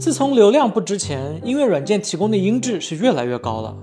[0.00, 3.76] 自从流量不值钱，音乐软件提供的音质是越来越高了。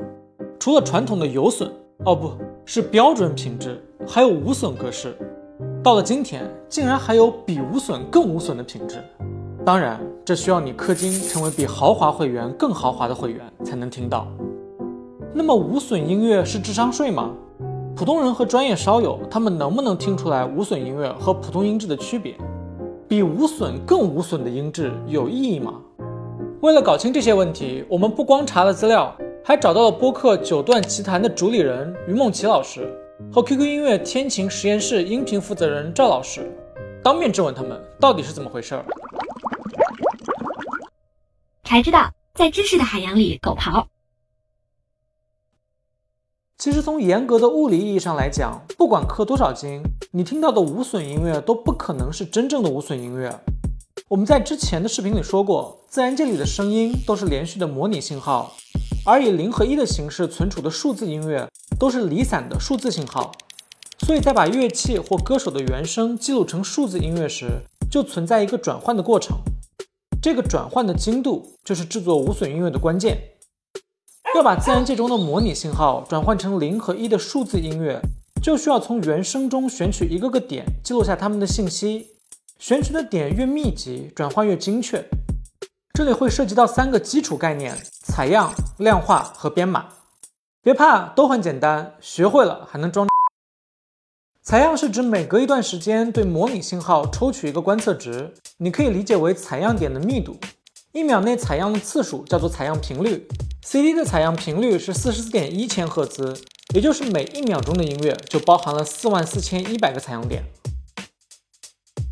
[0.59, 1.71] 除了传统的有损，
[2.05, 2.31] 哦不
[2.65, 5.15] 是标准品质，还有无损格式。
[5.83, 8.95] 到了今天，竟然还有比无损更无损的品质。
[9.63, 14.25] 当然，这需要你氪金成为比豪华会员更豪华的会员才能听到。
[15.35, 17.31] 那么，无损音乐是智商税吗？
[17.95, 22.33] 普通人和专业烧友，他们能不能听出来无损音乐和普通音质的区别？
[23.07, 25.75] 比无损更无损的音质有意义吗？
[26.61, 32.91] 为了搞清这些问题，我们不光查了资料，还找到了播客《九段奇谈》的主理人于梦琪老师
[33.31, 36.51] 和 QQ 音乐天晴实验室音频负责人赵老师，
[37.03, 38.83] 当面质问他们到底是怎么回事儿。
[41.63, 43.85] 才知道，在知识的海洋里狗刨。
[46.57, 53.31] 其实从严格的物理意义上来讲，不管氪多少金，你听到的无损音乐都不可能是真正的无损音乐。
[54.09, 58.55] 我们在之前的视频里说过，自然界里的声音都是连续的模拟信号，
[59.05, 61.45] 而以零和一的形式存储的数字音乐
[61.77, 63.33] 都是离散的数字信号。
[63.99, 69.39] 所以在把乐器或歌手的原声记录成数字音乐时，就存在一个转换的过程。
[70.21, 73.17] 这个转换的精度就是制作无损音乐的关键。
[74.35, 77.99] 要把自然界中的模拟信号转换成零和一的数字音乐，
[78.41, 82.07] 就需要从原声中选取一个个点，记录下它们的信息。
[82.59, 85.07] 选取的点越密集，转换越精确。
[85.93, 89.89] 这里会涉及到三个基础概念：采样、量化和编码。
[90.63, 93.07] 别怕，都很简单，学会了还能装。
[94.41, 100.35] 采样是指每隔一段时间对模拟信号抽取一个观测值，你可以理解为采样点的密度。
[100.93, 103.27] 一秒内采样的次数叫做采样频率。
[103.61, 106.33] CD 的采样频率是四十四点一千赫兹，
[106.73, 110.43] 也就是每一秒钟的音乐就包含了四万四千一百个采样点。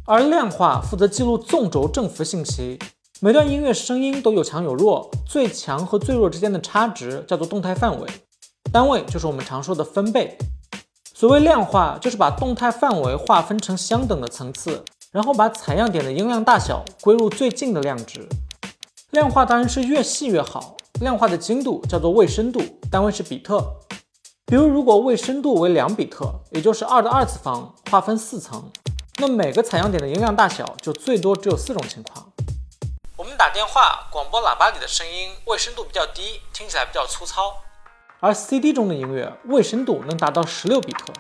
[0.07, 2.77] 而量化负责记录纵轴振幅信息，
[3.21, 8.07] 每段音乐声音都有强有弱，最强和最弱之间的差值叫做动态范围，
[8.71, 10.37] 单位就是我们常说的分贝。
[11.15, 18.29] 所谓量化，就是把动态范围划分成相等的层次，然后把采样点的音量大小归入最近的量值。
[19.09, 22.61] 量化当然是越细越好，量化的精度叫做位深度，
[22.91, 23.77] 单位是比特。
[24.45, 28.63] 比如如果位深度为两比特，也就是二的二次方，划分四层。
[29.17, 32.33] 那每个采样点的音量大小就最多只有四种情况。
[33.15, 37.43] 我们打电话，广播喇叭里的声音位深度比较低，听起来比较粗糙；
[38.19, 41.13] 而 CD 中的音乐位深度能达到十六比特，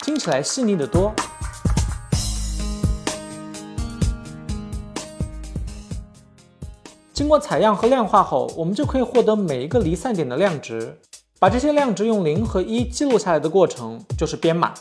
[0.00, 1.12] 听起来细腻得多。
[7.12, 10.98] 经过采样和量化后，我们就可以获得每一个离散点的量值，
[11.38, 14.72] 把这些量值用零和一记录下来的过程就是编码。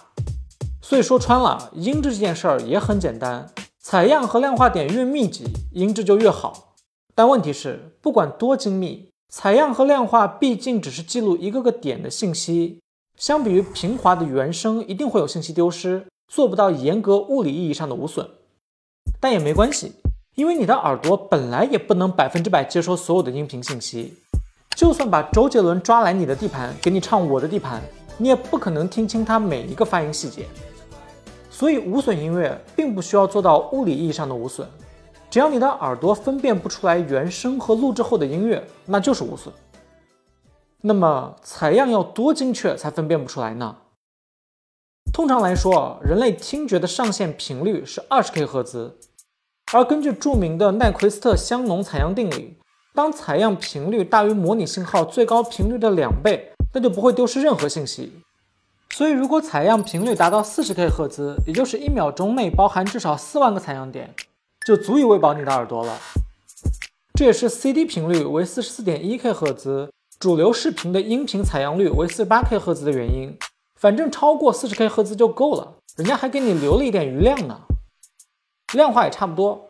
[0.81, 3.49] 所以说穿了，音质这件事儿也很简单，
[3.79, 6.75] 采样和量化点越密集，音质就越好。
[7.13, 12.79] 但问题是，不管多精密，采样和量化毕竟只是记录一个个点的信息，
[13.15, 18.27] 相比于平滑的原声，一定会有信息丢失，做不到严格物理意义上的无损。
[19.19, 19.93] 但也没关系，
[20.35, 24.15] 因为你的耳朵本来也不能百分之百接收所有的音频信息，
[24.75, 27.81] 就算把周杰伦抓来你的地盘，给你唱我的地盘，
[28.17, 30.47] 你也不可能听清他每一个发音细节。
[31.61, 34.67] 所以无损音乐并不需要做到物理意义上的无损，
[35.29, 39.53] 只要你的耳朵分辨不出来原声和录制后的音乐，那就是无损。
[40.81, 43.77] 那么采样要多精确才分辨不出来呢？
[45.13, 48.97] 通常来说，人类听觉的上限频率是二十 K 赫兹，
[49.71, 52.57] 而根据著名的奈奎斯特香农采样定理，
[52.95, 58.13] 当采样频率大于模拟信号最高频率的两倍，那就不会丢失任何信息。
[58.93, 64.13] 所以，如果采样频率达到四十 K 赫兹，也就是一秒钟内包含至少四万个采样点，
[64.65, 65.97] 就足以喂饱你的耳朵了。
[67.13, 73.37] 这也是 CD 频率为四十四点一 K 赫兹，主流视频的音频采样率为四十八 K 赫兹的原因。
[73.75, 77.61] 反正超过四十 K 赫兹就够了，人家还给你留了一点余量呢。
[78.73, 79.69] 量化也差不多，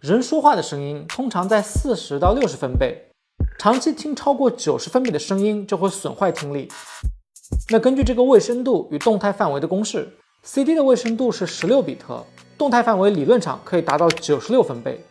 [0.00, 3.10] 人说话的声音通常在四十到六十分贝，
[3.58, 6.70] 长期听超过九十分贝的声音就会损坏听力。
[7.70, 10.08] 那根据这个位深度与动态范围的公式
[10.42, 12.22] ，CD 的位深度是十六比特，
[12.56, 15.04] 动态范围理论上可以达到九十六分贝。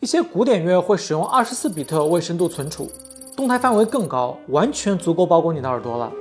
[0.00, 2.90] 一些古典乐会使用二十四比特位深度存储，
[3.36, 6.12] 动态范围更高，完全足够包裹你的耳朵了。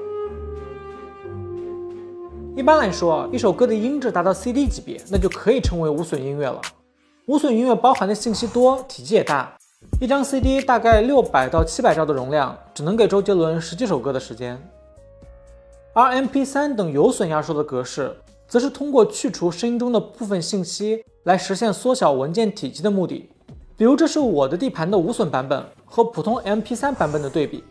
[2.56, 6.62] 一般来说，一首歌的音质达到 CD 级别，那就可以称为无损音乐了。
[7.28, 9.58] 无损音乐包含的信息多，体积也大，
[10.02, 14.62] 一张 CD 大概六百到七百兆的容量，只能给周杰伦十几首歌的时间。
[15.94, 18.16] 而 MP3 等有损压缩的格式，
[18.48, 23.30] 则是通过去除声音中的部分信息来实现缩小文件体积的目的。
[23.76, 27.62] 比如这是我的地盘的无损版本和普通 MP3 版本的对比，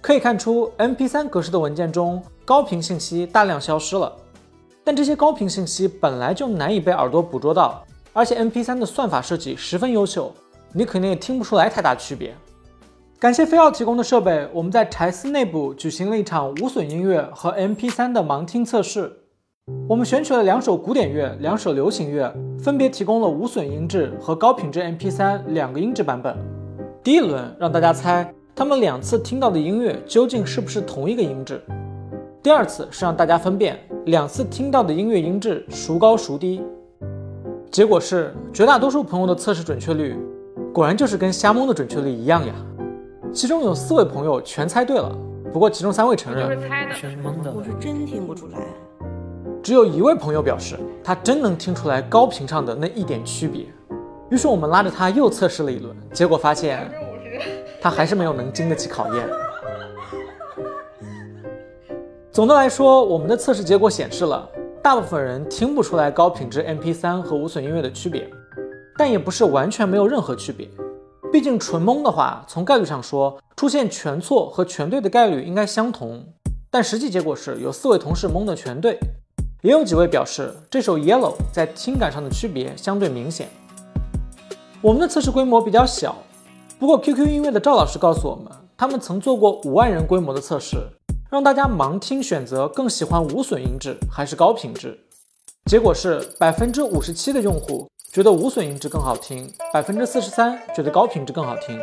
[0.00, 4.10] 可以看出 MP3 格式的文件中高频信息大量消失了。
[4.82, 7.84] 但这些高频信息本来就难以被耳朵捕捉到，
[8.14, 10.32] 而且 MP3 的算法设计十分优秀，
[10.72, 12.34] 你肯定也听不出来太大区别。
[13.20, 19.12] 感谢飞奥提供的设备，我们在柴斯内部举行了一场无损音乐和 MP3 的盲听测试。
[19.86, 26.34] 我们选取了两首古典乐、两首流行乐，分别提供了无损音质和高品质 MP3 两个音质版本。
[27.04, 31.60] 第一轮让大家猜他们两次听到的音乐究竟是不是同一个音质。
[32.42, 36.62] 第二次是让大家分辨两次听到的音乐音质孰高孰低。
[37.70, 40.16] 结果是绝大多数朋友的测试准确率，
[40.72, 42.54] 果然就是跟瞎蒙的准确率一样呀。
[43.32, 45.16] 其中有四位朋友全猜对了，
[45.52, 46.60] 不过其中三位承认
[46.94, 48.58] 全是蒙的，我是真听不出来。
[49.62, 53.66] 只有一位朋友表示他真能听出来高频上的那一点区别。
[54.30, 56.90] 于是我们拉着他又测试了一轮，结果发现
[57.80, 59.28] 他还是没有能经得起考验。
[62.32, 64.48] 总的来说，我们的测试结果显示了
[64.82, 68.28] 大部分人听不出来高品质 MP3 和无损音乐的区别，
[68.96, 70.68] 但也不是完全没有任何区别。
[71.32, 76.26] 毕竟纯蒙的话，从概率上说，出现全错和全对的概率应该相同。
[76.72, 78.98] 但实际结果是有四位同事蒙的全对，
[79.62, 83.48] 也有几位表示这首 Yellow 在听感上的区别相对明显。
[84.82, 86.16] 我们的测试规模比较小，
[86.80, 90.78] 不过 QQ 音乐的赵老师告诉我们，他们曾做过五万人规模的测试，
[91.30, 94.98] 让大家盲听选择更喜欢无损音质还是高品质。
[95.66, 97.86] 结果是百分之五十七的用户。
[98.12, 101.78] 觉得无损音质更好听，百分之四十三觉得高品质更好听。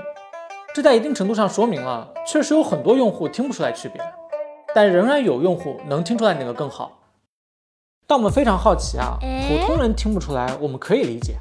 [0.75, 4.01] 这在一定程度上说明了，确实有很多用户听不出来区别，
[4.75, 6.99] 但仍然有用户能听出来哪个更好。
[8.05, 11.37] 但我们非常好奇啊，普通人听不出来，我们可以理解，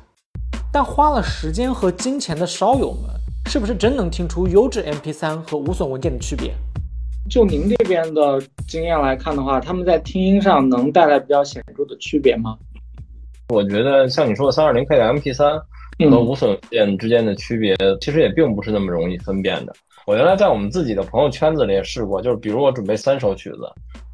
[0.73, 3.11] 但花了时间和金钱的烧友们，
[3.47, 6.55] 是不是真能听出优质 MP3 和无损文件的区别？
[7.29, 12.57] 就您这边的经验来看的话，他们在听音上能带来比较显著的区别吗？
[13.49, 15.57] 我觉得像你说的三二零 K 的 MP 三
[16.11, 19.73] 和无损件之间的区别，其实也并不是那么容易分辨的。
[20.05, 23.61] 我原来在我们自己的朋友圈子里也试过，就是比如我准备三首曲子，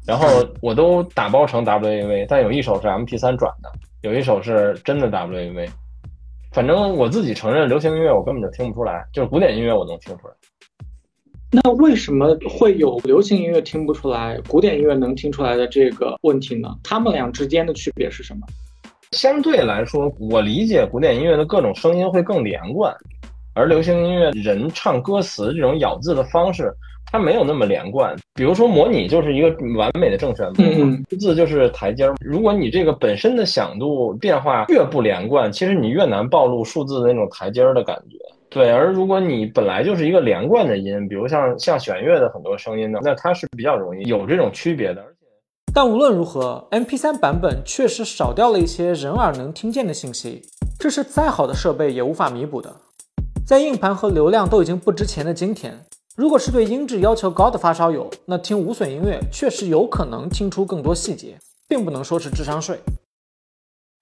[0.05, 0.27] 然后
[0.61, 3.71] 我都打包成 WAV，但有一首是 MP 三转的，
[4.01, 5.67] 有一首是真的 WAV。
[6.51, 10.33] 反正我自己承认，流行音乐我根本就听不出来，就是古典音乐我能听出来。
[11.51, 16.69] 那为什么会有流行音乐听不出来，古典音乐能听出来的这个问题呢？
[16.83, 18.45] 他们俩之间的区别是什么？
[19.13, 22.93] 相对来说，我理解古典音乐的各种声音会更连贯，
[23.53, 26.73] 而流行音乐人唱歌词这种咬字的方式，
[27.11, 28.15] 它没有那么连贯。
[28.33, 32.15] 比如说，模拟就是一个完美的正弦部，字就是台阶儿。
[32.19, 38.17] 如果你这个本身的响度变化越不连贯，其实你越难暴露数字的那种台阶儿的感觉。
[38.49, 45.03] 对，而如果你本来就是一个连贯的音，比如像像弦乐的很多声音呢，那它是比较容易有这种区别的。
[45.75, 50.43] 但无论如何，MP3 版本确实少掉了一些人耳能听见的信息，
[50.77, 52.75] 这是再好的设备也无法弥补的。
[53.43, 55.83] 在硬盘和流量都已经不值钱的今天，
[56.15, 62.79] 如果是对音质要求高的发烧友，那听无损音乐确实有可能听出更多细节，并不能说是智商税。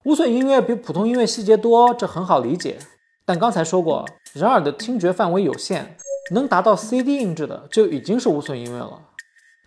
[0.03, 2.79] 无损音乐比普通音乐细节多，这很好理解。
[3.25, 5.95] 但刚才说过，人耳的听觉范围有限，
[6.33, 8.99] 能达到 CD 音质的就已经是无损音乐了。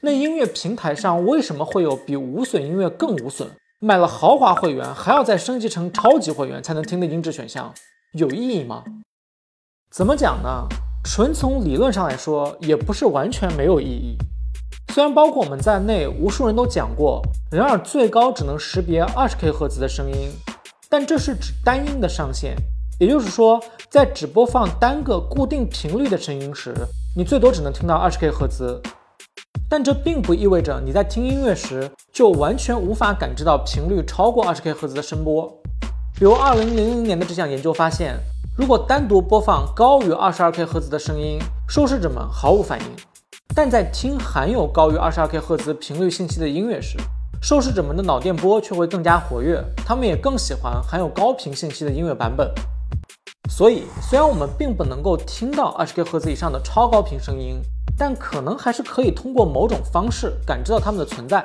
[0.05, 3.49] 那音乐平台上为什么会有比无损音乐更无损、
[3.81, 7.73] 买了豪华会员还要再升级成超级会员才能听的音质选项？
[8.13, 8.85] 有意义吗？
[9.91, 10.69] 怎么讲呢？
[11.03, 14.19] 纯从理论上来说，也不是完全没有意义。
[14.93, 20.29] 虽然包括我们在内，无数人都讲过，人耳最高只能识别二十 K 赫兹的声音，
[20.91, 22.55] 但这是指单音的上限，
[23.01, 23.59] 也就是说，
[23.89, 26.75] 在只播放单个固定频率的声音时，
[27.17, 28.79] 你最多只能听到二十 K 赫兹。
[29.77, 35.53] 但这并不意味着你在听音乐时就完全无法感知到频率超过二十 K 赫兹的声波。
[36.17, 38.15] 比如二零零零年的这项研究发现，
[38.57, 42.87] 如果单独播放高于二十二 K 赫兹的声音，受试者们毫无反应；
[43.53, 46.97] 但在听含有高于二十二 K 赫兹频率信息的音乐时，
[47.43, 52.49] 受试者们的脑电波却会更加活跃，他们也更喜欢含有高频信息的音乐版本。
[53.51, 57.61] 所以，虽然我们并不能够听到二十 K 赫兹以上的超高频声音，
[57.97, 61.45] 但可能还是可以通过某种方式感知到它们的存在。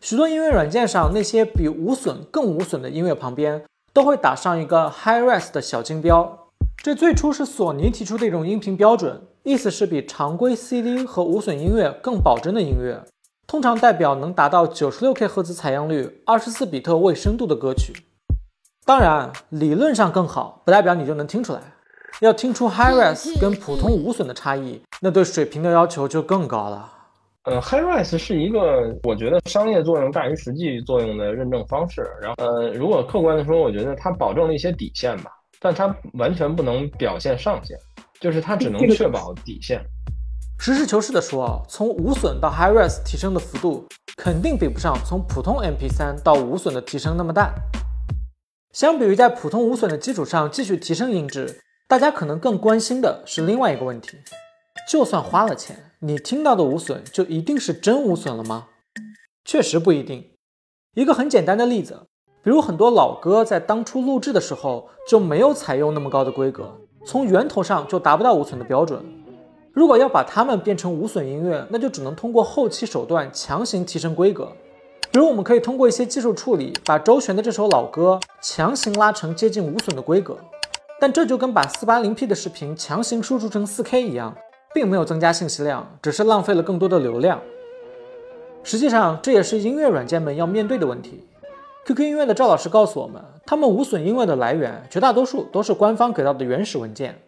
[0.00, 6.48] 许多音乐软件上，那些比无损更无损的音乐旁边都会打上一个 High Res 的小金标。
[6.82, 13.04] 这最初是索尼提出的一种音频标准，意思是比常规 CD 和无损音乐更保真的音乐，
[13.46, 17.92] 通常代表能达到 96K 赫兹采样率、24比特位深度的歌曲。
[18.84, 21.60] 当然，理论上更好，不代表你就能听出来。
[22.20, 26.88] 要听出 high res 跟普通无损的差异，那对水平的要求就更高了。
[27.44, 28.60] 呃，high res 是一个
[29.02, 32.02] 我觉得商业作用大于实际作用的认证方式。
[32.20, 37.76] 然后，呃，如果客观的说，我觉得它保证了一些底线吧，但它完全不能表现上限，
[38.20, 39.84] 就是它只能确保底线。
[40.60, 43.84] 实事求是的说，从无损到 high res 提升的幅度
[44.16, 47.52] 肯定比不上从普通 MP3 到无损的提升那么大。
[48.70, 51.60] 相比于在普通无损的基础上继续提升音质，
[51.92, 54.16] 大家可能更关心的是另外一个问题：
[54.88, 58.68] 就算花了钱，你听到的无损就一定是真无损了吗？
[59.44, 60.30] 确实不一定。
[60.94, 62.06] 一个很简单的例子，
[62.42, 69.04] 比如很多老歌在当初录制的时候就没有采用那么高的规格，从源头上就达不到无损的标准。
[69.74, 74.50] 如果要把它们变成无损音乐，那就只能通过后期手段强行提升规格。
[75.10, 80.38] 比如，我们可以通过一些技术处理，把周璇的这首老歌强行拉成接近无损的规格。
[81.02, 84.32] 但这就跟把 480P 的视频强行输出成 4K 一样，
[84.72, 87.40] 并没有增加信息量，只是浪费了更多的流量。
[88.62, 91.26] 实际上，这也是音乐软件们要面对的问题。
[91.86, 97.20] QQ 音乐的赵老师告诉我们，他们无损音乐的来源绝大多数都是官方给到的原始文件，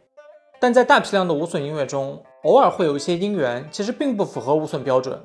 [0.60, 2.22] 但在大批量的无损音乐中。
[2.44, 5.20] 偶尔会有一些音源，其实并不符合无损标准。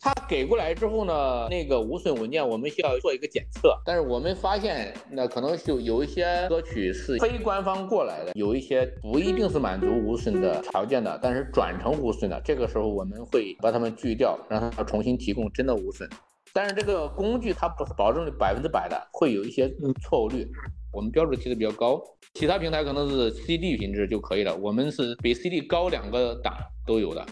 [0.00, 16.08] 他给过来之后呢，那个无损文件我们需要做一个检测，但是我们发现，那可能就有一些歌曲是非官方过来的，有一些不一定是满足无损的条件的，但是转成无损的，这个时候我们会把它们锯掉，让它重新提供真的无损。
[16.52, 19.68] 但是这个工具它不是保证百分之百的，会有一些
[20.00, 20.48] 错误率。
[20.92, 22.00] 我们标准提的比较高，
[22.34, 27.26] 其他平台可能是 CD 品质就可以了，我们是比 CD 高两个档都有的。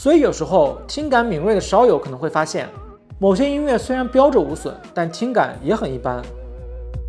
[0.00, 2.68] 所以有时候听感敏锐的烧友可能会发现，
[3.18, 6.22] 某些音乐虽然标着无损，但听感也很一般。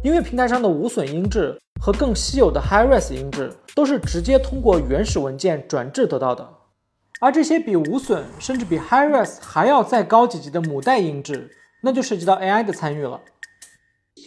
[0.03, 6.47] 音乐平台上的无损音质和更稀有的 High Res 音质，都是直接通过原始文件转制得到的。
[7.19, 11.49] 而这些比无损甚至比 High Res 还要再高几级的母带音质，
[11.81, 13.19] 那就涉及到 AI 的参与了。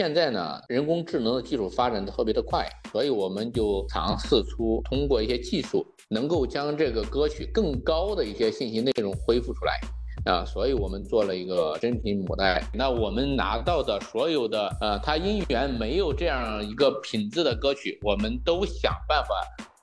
[0.00, 9.78] 现在呢，人工智能的技术发展的特别的快，所以我们就尝试出通过一些技术，能够将这个歌曲更高的一些信息内容恢复出来
[10.24, 12.64] 啊，所以我们做了一个真品母带。
[12.72, 19.34] 那我们拿到的所有的呃，它音源没有这样一个品质的歌曲，我们都想办法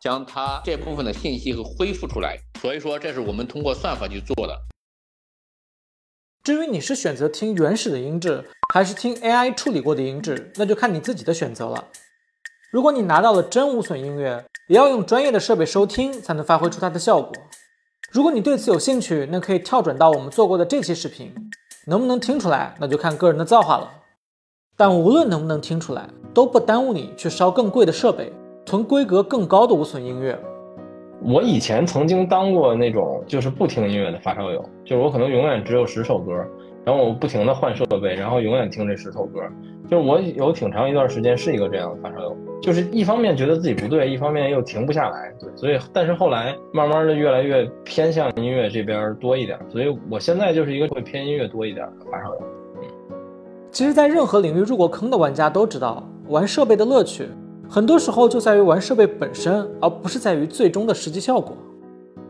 [0.02, 2.40] 将它这部分的信息恢复出来。
[2.60, 4.60] 所以说，这是我们通过算法去做的。
[6.48, 8.42] 至于你是选择听原始的音质，
[8.74, 11.84] 还是听 AI 处理过的音质，那就看你自己的选择了。
[12.72, 17.34] 如果你拿到了真无损音乐，也要用专业的设备收听，才能发挥出它的效果。
[18.14, 21.36] 如果你对此有兴趣，那可以跳转到我们做过的这期视频。
[21.88, 23.92] 能不能听出来，那就看个人的造化了。
[24.78, 28.32] 但无论能不能听出来，都不耽误你去烧更贵的设备，
[28.66, 30.42] 囤规格更高的无损音乐。
[31.22, 36.32] 我以前曾经当过那种就是不听音乐的发烧友，就是我可能永远只有十首歌，
[36.86, 39.42] 然后我不停的换设备，然后永远听这十首歌。
[39.90, 45.34] 就是我有挺长一段时间是一个这样的发烧友，就是一方面觉得自己不对， 一方面又停不下来。
[45.40, 52.42] 对，所以但是后来慢慢的越来越偏向音乐这边多一点，所以我现在就是一个会偏音乐多一点的发烧友。
[52.76, 53.18] 嗯，
[53.72, 57.30] 其实，在任何领域入过坑的玩家都知道，玩设备的乐趣。
[57.70, 61.56] 很多时候就在于玩设备本身，而不是在于最终的实际效果。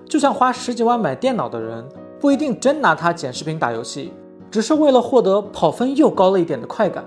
[0.09, 1.87] 就像花十几万买电脑的人，
[2.19, 4.11] 不一定真拿它剪视频打游戏，
[4.49, 7.03] 只是为了获得跑分又高了一点的快感；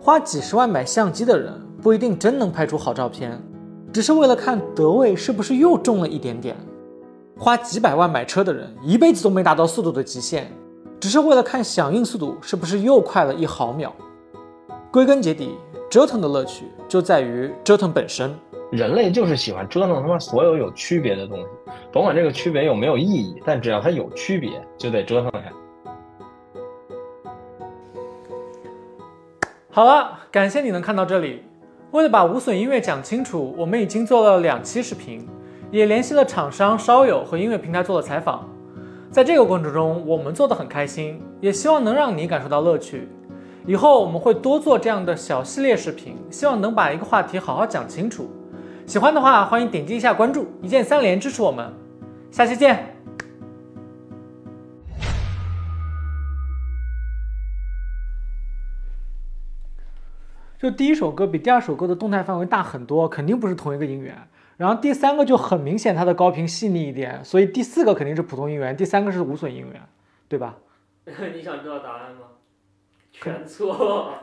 [0.00, 3.38] 花几十万买相机的人，不一定真能拍出好照片，
[3.92, 6.56] 只是为了看德位是不是又重了一点点；
[7.38, 10.50] 花几百万买车的人，一辈子都没达到速度的极限，
[10.98, 13.92] 只是为了看响应速度是不是又快了一毫秒。
[14.90, 15.50] 归根结底。
[15.92, 18.34] 折腾的乐趣就在于折腾本身。
[18.70, 21.44] 人类就是喜欢折腾他妈所有有区别的东西，
[21.92, 25.52] 甭管这个区别有没有意义，但只要它有区别，就得折腾下。
[29.70, 31.42] 好了，感谢你能看到这里。
[31.90, 35.28] 为了把无损音乐讲清楚，我们已经做了两期视频，
[35.70, 38.48] 也联系了厂商、烧友和音乐平台做了采访。
[39.10, 43.06] 在这个过程中，我们做的很开心，也希望能让你感受到乐趣。
[43.64, 48.28] 以后我们会多做这样的小系列视频，希望能把一个话题好好讲清楚。
[48.86, 51.72] 喜欢的话，欢迎点击一下关注，一键三连支持我们。
[52.32, 52.96] 下期见！
[60.58, 64.16] 就第一首歌比第二首歌的动态范围大很多，肯定不是同一个音源。
[64.56, 69.80] 然后第三个就很明显，它的高频细腻一点，所以第四个肯定是普通音源，第三个是无损音源，
[70.28, 70.56] 对吧？
[71.06, 72.22] 你想知道答案吗？
[73.12, 74.18] 全错。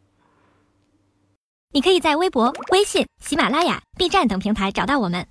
[1.72, 5.26] 你可以在微博、微信、喜马拉雅、B 站等平台找到我们。